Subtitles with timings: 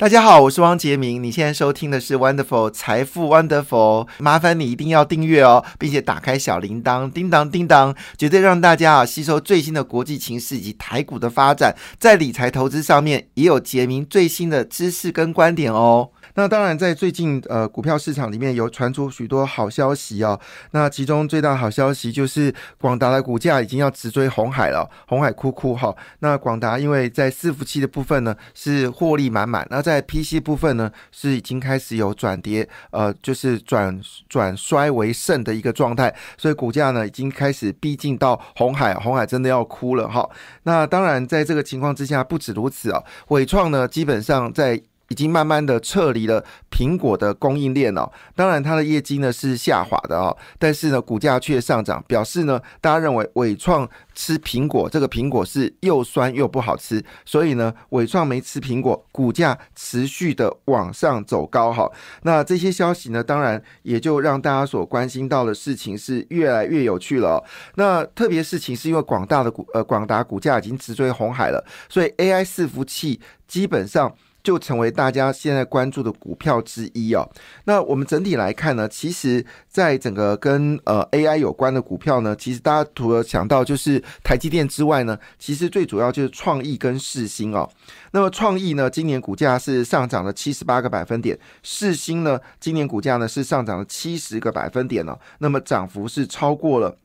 [0.00, 1.22] 大家好，我是汪杰明。
[1.22, 16.08] 你现在收听的是 Wonderful 财富 Wonderful，麻烦你一定要订阅哦，并且打开小铃铛，叮当叮当，绝对让大家啊吸收最新的国际情势以及台股的发展，在理财投资上面也有杰明最新的知识跟观点哦。
[16.34, 20.38] 那当然，在最近呃股票市场里面有传出许多好消息哦。
[20.70, 25.94] 那其中最大好消息就是广达的股价已经要直追红海了，红海哭哭哈。
[26.20, 40.28] 那广达因为在伺服器的部分呢是获利满满，那在在 PC 部分呢是已经开始有转跌，呃，就是转转衰为胜的一个状态，所以股价呢已经开始逼近到红海，红海真的要哭了哈。
[40.62, 44.80] 那当然，在这个情况之下，不止如此啊，伟创呢基本上在。
[45.10, 61.90] 已经慢慢的撤离了苹果的供应链哦，当然它的业绩呢是下滑的哦，但是呢股价却上涨，表示呢大家认为伟创吃苹果这个苹果是又酸又不好吃，所以呢伟创没吃苹果，股价持续的往上走高哈。
[62.22, 67.42] 那这些消息呢，当然也就让大家所关心到的事情是越来越有趣了。
[67.74, 74.14] 那特别事情是因为广大的股呃广达股价已经直追红海了，所以 AI 伺服器基本上。
[74.42, 77.28] 就成为大家现在关注的股票之一哦。
[77.64, 87.68] 那我们整体来看呢，其实在整个跟呃 AI 有关的股票呢，其实大家除了想到就是台积电之外呢，其实最主要就是创意跟世新哦。
[88.12, 95.18] 那么创意呢，今年股价是上涨了七十八个百分点，世新呢，今年股价呢是上涨了七十个百分点哦。
[95.38, 96.96] 那么涨幅是超过了。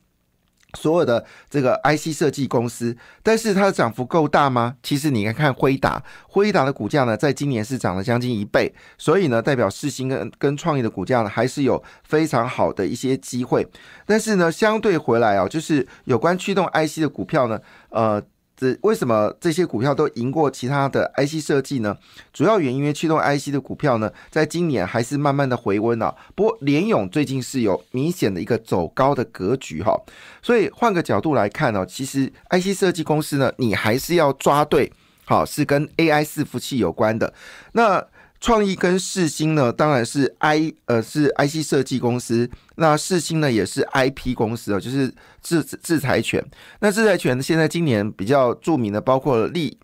[0.74, 4.76] 所有的这个 IC 设计公司，但是它的涨幅够大吗？
[4.82, 13.66] 其实你看看辉达，辉达的股价呢，在今年是涨了将近一倍，所以呢，代表世新跟跟创意的股价呢，还是有非常好的一些机会。
[14.04, 18.22] 但是呢，相对回来啊，就是有关驱动 IC 的股票呢，呃。
[18.56, 21.96] 这为什么这些股票都赢过其他的 IC 设计呢？
[22.32, 26.16] 主要原因因为驱动 IC 的股票呢，在今年还是慢慢的回温了。
[26.34, 29.94] 不过联勇最近是有明显的一个走高的格局哈，
[30.40, 34.90] 所以换个角度来看呢，其实 IC 设计公司呢，你还是要抓对，
[35.24, 37.32] 好是跟 AI 伺服器有关的
[37.72, 38.02] 那。
[38.40, 46.44] 创意跟世星呢，当然是 I 呃是 IC 设计公司，那世星呢也是 IP 公司啊，就是制制裁权。
[46.80, 49.78] 那制裁权现在今年比较著名的包括力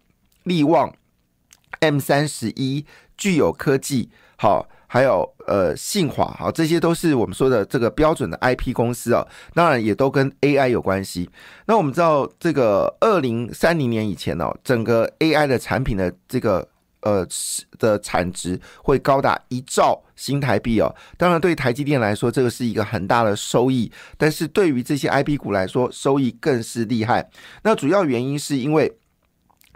[0.44, 0.94] 力旺、
[1.80, 2.84] M 三十一、
[3.16, 9.26] 具有科技，好，还有呃信华，好，这些都是我们说的这个标准的 IP 公司啊。
[9.54, 11.30] 当然也都跟 AI 有关系。
[11.66, 16.68] 那我们知道这个二零三零年以前哦，整个 AI 的产品的这个。
[17.02, 17.26] 呃，
[17.78, 20.94] 的产值会高达一兆新台币哦。
[21.16, 23.90] 当然，对台积电来说，这个是一个很大的收益。
[24.16, 27.28] 但是对于这些 IP 股来说，收益更是厉害。
[27.62, 28.92] 那主要原因是因为，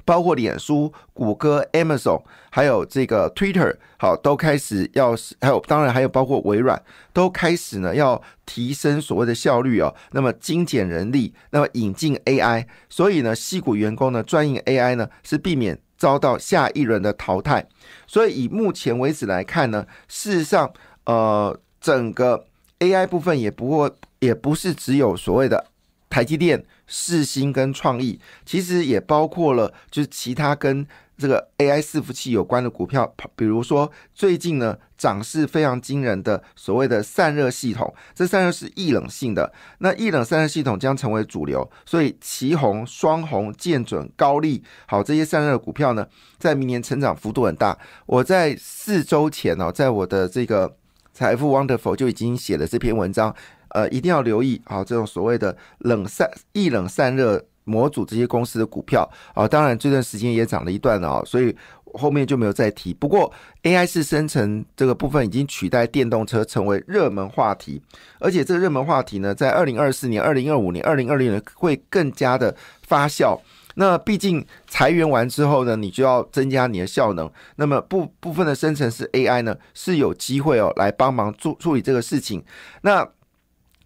[0.04, 6.80] 包括脸书、谷歌、Amazon，还有这个 Twitter，好，都开始要，还有当然还有包括微软，
[7.12, 9.92] 都开始呢要提升所谓的效率哦。
[10.12, 15.76] 那么精简人力，那么引进 AI，所以呢，细股员工呢专营 AI 呢是避免。
[15.96, 17.66] 遭到下一轮的淘汰，
[18.06, 20.72] 所以以目前为止来看呢，事实上，
[21.04, 22.46] 呃，整个
[22.80, 25.66] AI 部分也不过也不是只有所谓的
[26.08, 30.86] 台积电、世新跟创意，其实也包括了就是其他跟。
[31.18, 46.06] 这个 AI 伺服器有关的股票，比如说最近呢涨势非常惊人的所谓的散热系统，这散热是易冷性的，那易冷散热系统将成为主流，所以旗宏、双红、建准、高丽，好这些散热股票呢，
[46.36, 47.78] 在明年成长幅度很大。
[48.04, 50.76] 我在四周前哦，在我的这个
[51.14, 53.34] 财富 Wonderful 就已经写了这篇文章，
[53.76, 57.44] 呃，一定要留意好这种所谓的冷散易冷散热。
[57.68, 61.52] 模组这些公司的股票啊，当然这段时间也涨了一段了啊，所以
[61.94, 62.94] 后面就没有再提。
[62.94, 63.32] 不过
[63.64, 67.82] AI 是生成这个部分已经取代电动车成为热门话题，
[68.20, 72.54] 而且这个热门话题呢，在二零二四年、二零二五年、二零二六年会更加的
[72.86, 73.36] 发酵。
[73.74, 82.44] 那毕竟裁员完之后呢，你就要增加你的效能，那么部部分的生成式 AI 呢是有机会哦来帮忙处处理这个事情。
[82.82, 83.04] 那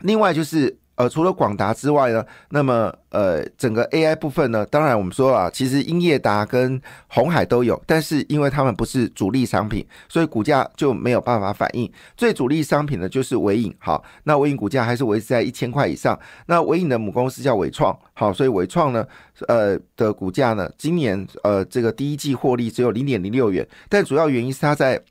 [0.01, 0.77] 另外就是。
[0.97, 11.91] 呃，除了广达之外呢，那么呃，整个 AI 部分呢，当然我们说啊，其实英业达跟红海都有，但是因为他们不是主力商品，所以股价就没有办法反应。
[12.19, 16.19] 最主力商品呢就是伟影，好，那伟影股价还是维持在一千块以上。
[16.45, 19.03] 那伟影的母公司叫伟创，好，所以伟创呢，
[19.49, 25.03] 呃的股价呢，今年呃这个第一季获利只有零点零六元，但主要原因是它在。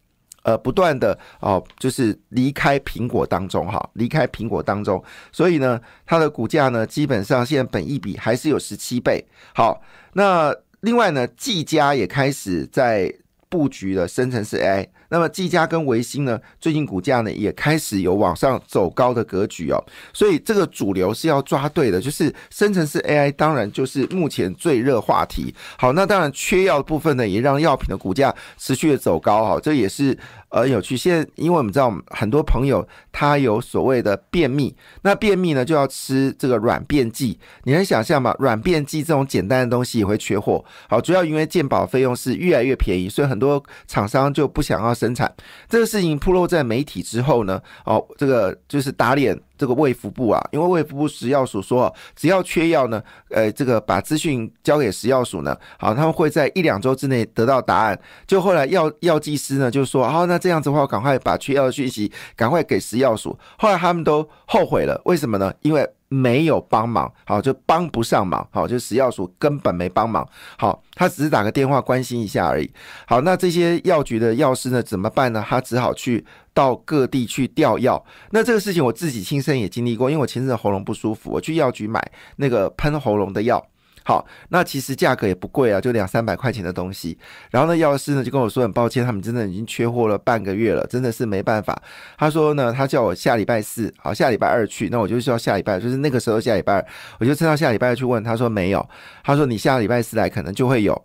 [0.44, 9.25] 呃，不断的哦，就是离开苹果当中哈，离开苹果当中，所以呢，它的股价呢，基本上现在本益比还是有十七倍。
[9.53, 9.81] 好，
[10.13, 13.13] 那另外呢，技嘉也开始在
[13.50, 14.88] 布局了生成式 AI。
[15.09, 19.83] 那么技嘉跟维新呢，最近股价呢也开始有往上走高的格局哦。
[20.13, 25.53] 所以这个主流是要抓对的，就是生成式 AI，当然就是目前最热话题。
[25.77, 30.17] 好，那当然缺药的部分呢，也让药品的股价持续的走高哈，这也是。
[30.51, 37.38] 呃有趣，现在因为我们知道很多朋友他有所谓的便秘，那便秘呢就要吃这个软便剂。
[37.65, 38.35] 你能想象吗？
[38.39, 40.65] 软便剂这种简单的东西也会缺货。
[40.88, 45.33] 好，主要因为健保费用是越来越便宜，所以很多厂商就不想要生产。
[45.69, 49.39] 这个事情铺露在媒体之后呢，哦，这个就是打脸。
[49.59, 58.00] 这个卫福部啊，因为卫福部食药署说，只要缺药呢，呃，这个把资讯交给食药署呢，好，他们会在一两周之内得到答案。
[58.25, 63.38] 就后来药药剂师呢就说，好，那这样子的话，赶快把缺药的讯息赶快给食药署。
[63.57, 65.53] 后来他们都后悔了，为什么呢？
[65.61, 70.27] 因为没有帮忙，好就帮不上忙，好就食药署根本没帮忙，
[70.57, 72.71] 好他只是打个电话关心一下而已。
[73.06, 75.45] 好，那这些药局的药师呢怎么办呢？
[75.47, 76.25] 他只好去
[76.59, 78.03] 到各地去调药。
[78.31, 83.65] 那这个事情我自己亲身也经历过，因为我前阵喉咙不舒服，我去药局买那个喷喉咙的药。
[84.03, 87.15] 好，那其实价格也不贵啊，就两三百块钱的东西。
[87.51, 91.79] 然后呢，药师呢就跟我说，很抱歉，他们真的已经缺货了半个月了，真的是没办法。
[92.17, 94.89] 他说呢，他叫我下礼拜四，好，下礼拜二去。
[94.89, 96.85] 那我就需要下礼拜，就是那个时候下礼拜二，
[97.19, 98.23] 我就趁到下礼拜二去问。
[98.23, 98.89] 他说没有，
[99.23, 101.00] 他说你下礼拜四来可能就会有。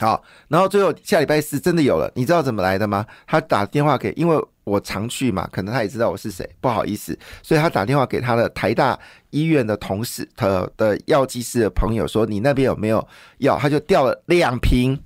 [0.00, 3.06] 好，然后最后下礼拜四真的有了，你知道怎么来的吗？
[3.28, 4.36] 他打电话给，因为。
[4.68, 8.98] 我常去嘛，可能他也知道我是谁，不好意思，所以他打电话给他的台大
[9.30, 13.06] 医院的同事，他的药剂师的朋友说：“你那边有没有
[13.38, 14.98] 药？”他就掉了两瓶，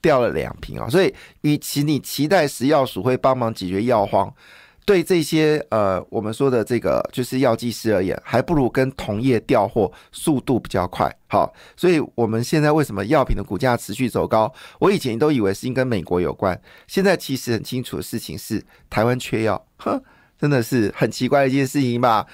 [0.00, 0.88] 掉了两瓶啊。
[0.88, 4.32] 所以，与其你期待食药署会帮忙解决药荒。
[4.86, 11.10] 对这些呃，我们说的这个就是药剂师而言，还不如跟同业调货速度比较快。
[11.26, 14.52] 好，所以我们现在为什么药品的股价持续走高？
[14.78, 19.98] 我以前都以为是跟美国有关，现在其实很清楚的事情是台湾缺药，哼，
[20.38, 22.26] 真的是很奇怪的一件事情吧？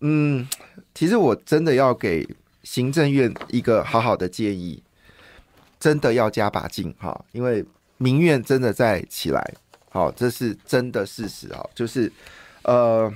[0.00, 0.48] 嗯，
[0.94, 2.26] 其实我真的要给
[2.62, 4.82] 行政院一个好好的建议，
[5.78, 7.62] 真的要加把劲哈，因为
[7.98, 9.54] 民怨真的在起来。
[9.92, 12.10] 好，这是真的事实啊，就是，
[12.62, 13.12] 呃，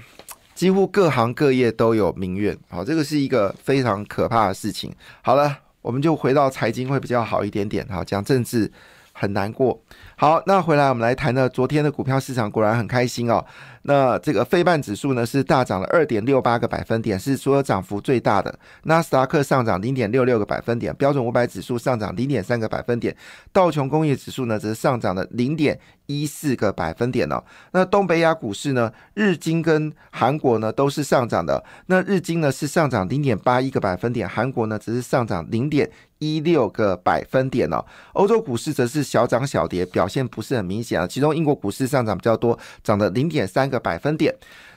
[0.55, 4.94] 几乎各行各业都有民怨，好，这个是一个非常可怕的事情。
[5.23, 8.70] 好了，我们就回到财经会比较好一点点，好，讲政治
[9.12, 9.81] 很难过。
[10.17, 13.43] 好，那回来我们来谈呢，昨天的股票市场果然很开心哦。
[13.87, 18.59] 那这个费半指数呢是大涨了二点六八个百分点，是所有涨幅最大的。
[18.83, 23.17] 纳斯达克上涨零点六六个百分点，标准五百指数上涨零点三个百分点，
[23.53, 27.41] 道琼工业指数呢则是上涨了零点一四个百分点哦。
[27.71, 31.62] 那东北亚股市呢，日经跟韩国呢都是上涨的。
[31.87, 37.85] 那日经呢是上涨零点八一个百分点，韩国呢只是上涨零点一六个百分点哦。
[38.15, 41.06] 欧洲股市则是小涨小跌，表现不是很明显啊。
[41.06, 43.75] 其中英国股市上涨比较多，涨了零点三个。
[43.81, 44.34] 百分点。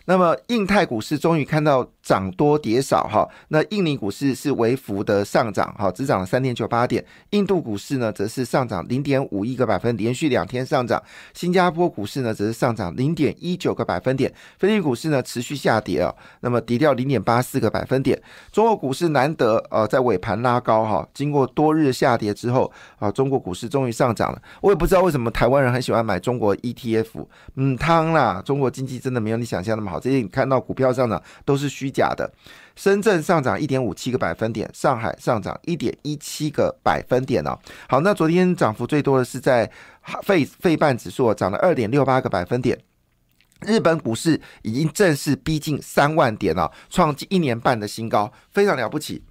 [0.09, 3.29] 那么，印太股市终于看到涨多跌少哈。
[3.49, 7.05] 那印尼股市是微幅的上涨哈，只涨了三点九八点。
[7.29, 10.99] 印度股市呢，则是上涨零点五一个百分，连续两天上涨。
[11.35, 14.33] 新加坡股市呢，则是上涨零点一九个百分点。
[14.57, 18.19] 菲律宾股市呢，持续下跌啊，那么跌掉零点八四个百分点。
[18.51, 24.41] 中国股市难得呃在尾盘拉高哈，经过多日下跌之后啊，中国股市终于上涨了。
[24.61, 27.27] 我也不知道为什么台湾人很喜欢买中国 ETF，
[27.57, 29.98] 嗯，汤啦，中国经济真的没有你想象那么好。
[29.99, 32.31] 这些你看到股票上涨都是虚假的。
[32.75, 37.59] 深圳上涨一点五七个百分点，上海上涨一点一七个百分点哦。
[37.89, 39.69] 好，那昨天涨幅最多的是在
[40.23, 42.79] 费费半指数涨了二点六八个百分点。
[43.67, 49.21] 日本股市已经正式逼近三万点了，创近一年半的新高，非常了不起。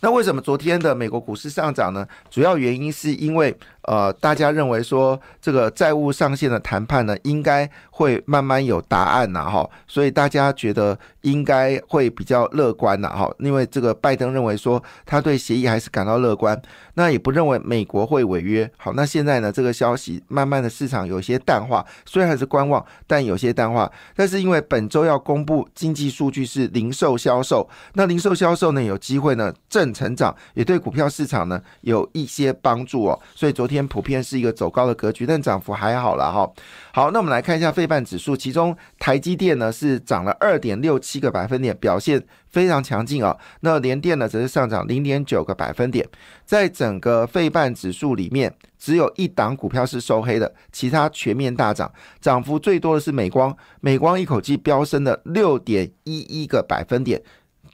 [0.00, 2.08] 那为什么昨天的美国股市上涨呢？
[2.30, 3.54] 主要原因是因为。
[3.82, 16.60] 呃，大家认为说这个债务上限的谈判呢，应该会慢慢有答案呐，哈，所以大家觉得应该会比较乐观呐，哈，因为这个拜登认为说他对协议还是感到乐观，
[16.94, 36.50] 那也不认为美国会违约，好，那现在呢，这个消息慢慢的市场有些淡化，虽然还是观望，但有些淡化，但是因为本周要公布经济数据是零售销售，那零售销售呢有机会呢正成长，也对股票市场呢有一些帮助哦，所以昨天普遍是一个走高的格局，但涨幅还好了哈。
[36.92, 43.34] 好，那我们来看一下费半指数，其中台积电呢是涨了二点六七个百分点，表现非常强劲啊。
[43.60, 46.06] 那联电呢则是上涨零点九个百分点。
[46.44, 57.22] 在整个费半指数里面，只有一档股票是收黑的，其他全面大涨，涨幅最多的是美光，美光一口气飙升了六点一一个百分点，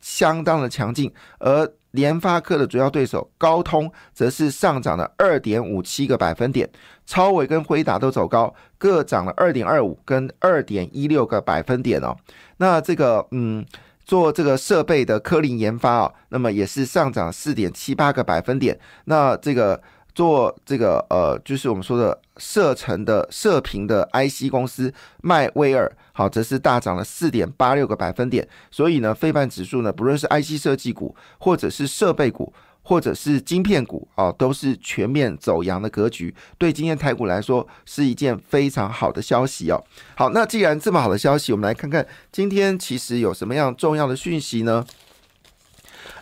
[0.02, 1.72] 相当的强劲，而。
[1.96, 6.70] 联发科的主要对手高通则是上涨了二点五七个百分点，
[7.04, 12.14] 超伟跟辉达都走高，各涨了二点二五跟二点一六个百分点哦。
[12.58, 13.66] 那这个嗯，
[14.04, 18.78] 做这个设备的科林研发啊，那么也是上涨四点七八个百分点。
[19.06, 19.82] 那这个
[20.16, 25.94] 做这个呃，就是我们说的射程的射频的 IC 公司迈威尔。
[26.14, 36.34] 好，则是大涨了四点八六个百分点，所以呢，非半指数呢，不论是 IC 设计股，或者是设备股，或者是晶片股，啊，都是全面走阳的格局。
[36.56, 39.84] 对今天台股来说，是一件非常好的消息哦。
[40.14, 44.86] 好，那既然这么好的消息，我们来看看今天其实有什么样重要的讯息呢？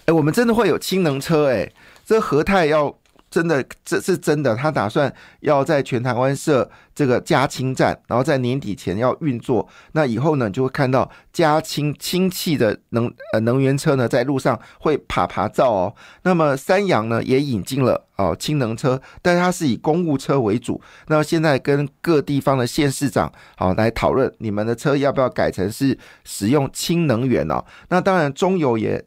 [0.06, 1.72] 哎，我们真的会有氢能车，哎，
[2.04, 2.98] 这和泰要。
[3.34, 4.54] 真的，这是真的。
[4.54, 9.68] 他打算要在全台湾设这个加氢站，然后在年底前要运作。
[9.90, 15.92] 那以后呢，就会看到加氢氢气的能呃能源车呢，在路上会爬爬照哦。
[16.22, 20.80] 那么三洋呢，也引进了哦氢能车，但它是以公务车为主。
[21.08, 27.64] 那现在跟各地方的县市长好来讨论，你们的车要不要改成是使用氢能源哦？
[27.88, 29.04] 那当然，中油也。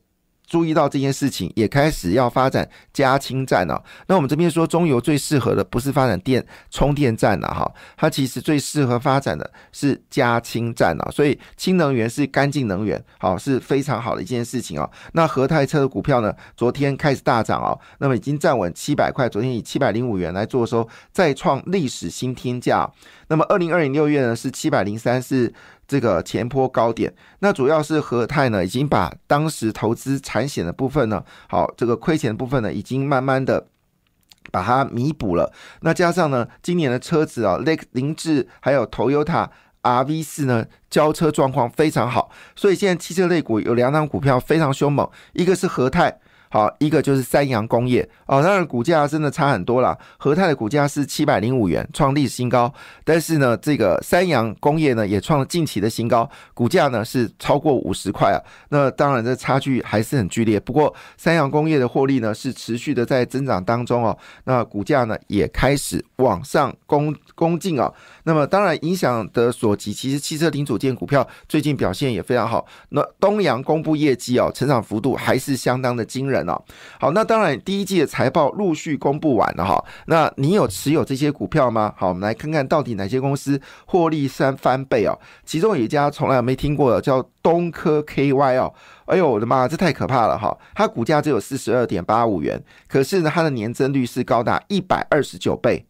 [0.47, 3.83] 注意到这件事情，也开始要发展加氢站了。
[4.07, 11.11] 那我们这边说，中油最适合的不是发展电充电站了哈，它其实最适合发展的是加氢站了。
[11.11, 14.89] 所以氢能源是干净能源，好是非常好的一件事情哦。
[15.11, 22.89] 那和泰车的股票呢，昨天开始大涨哦，那么已经站稳七百块，昨天以七百零五元来做收，再创历史新天价。
[23.27, 25.53] 那么二零二零六月呢是七百零三是。
[25.87, 33.67] 这个前坡高点，那主要是和泰呢，已经把当时投资产险的部分呢，好，这个亏钱的部分呢，已经慢慢的
[34.51, 35.53] 把它弥补了。
[35.81, 39.47] 那加上呢，今年的车子啊，雷凌志还有 Toyota
[39.81, 46.19] RV 四呢，交车状况非常好，所以现在汽车类股有两档股票非常凶猛，一个是和泰。
[46.49, 49.97] 好，一个就是三洋工业哦，当然股价真的差很多了。
[50.17, 52.73] 和泰的股价是七百零五元，创历史新高。
[53.03, 58.39] 但是呢，这个三洋工业呢也创了近期的新高，股价呢是超过五十块啊。
[58.69, 60.59] 那当然这差距还是很剧烈。
[60.59, 64.17] 不过三洋工业的获利呢是持续的在增长当中哦。
[64.45, 67.91] 那股价呢也开始往上攻攻进啊。
[68.23, 72.65] 那么当然影响的所及，其实汽车零组件股票最近表现也非常好。
[72.89, 76.36] 那东阳公布业绩哦，成长幅度还是相当的惊人。
[76.49, 76.61] 哦，
[76.99, 81.93] 好，那当然第一季的财报陆续公布完了哈，那你有持有这些股票吗？
[81.95, 85.17] 好，我们来看看到底哪些公司获利三翻倍哦。
[85.45, 88.73] 其中有一家从来没听过的，叫东科 KY 哦。
[89.05, 90.57] 哎呦我的妈，这太可怕了哈！
[90.75, 95.85] 它股价只有四十二点八五元，可是呢，它的年增率是高达一百二十九倍，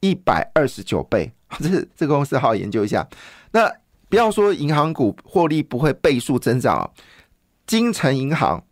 [0.00, 1.30] 一百二十九倍。
[1.62, 3.06] 这这个公司好好研究一下。
[3.52, 3.72] 那
[4.08, 6.90] 不要说银行股获利不会倍数增长啊，
[7.66, 8.62] 金城银行。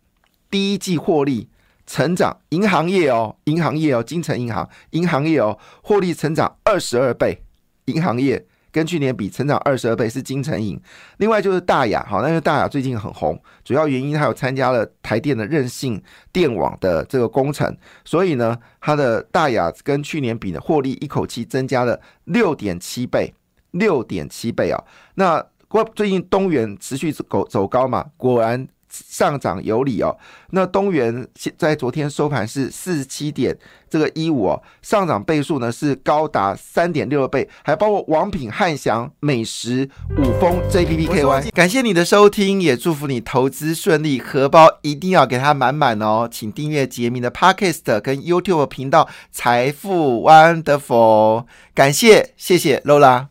[0.49, 1.49] 第一季获利
[1.85, 7.41] 成长，银行业哦，银行业哦，金城银行，银行业哦，获利成长二十二倍，
[7.85, 10.79] 银行业跟去年比成长二十二倍是金城银。
[11.17, 16.01] 另外就是大雅，好，那个大雅最近很红，主要原因它有参加了台电的韧性
[16.33, 23.33] 电网的这个工程，所以呢，它的大雅跟去年比呢，获利一口气增加了六点七倍，
[23.71, 24.83] 六点七倍啊。
[25.15, 28.67] 那过最近东元持续走走高嘛，果然。
[28.89, 30.17] 上涨有理哦，
[30.51, 31.27] 那东元
[31.57, 33.57] 在昨天收盘是四十七点
[33.89, 41.51] 这个一五哦，上涨倍数呢是高达三点六倍，还包括王品、汉翔、美食、五丰、JPPKY。
[41.51, 46.27] 感谢你的收听，也祝福你投资顺利，荷包一定要给它满满哦。
[46.31, 53.27] 请订阅杰明的 Podcast 跟 YouTube 频道财富 Wonderful，感谢谢谢 Lola。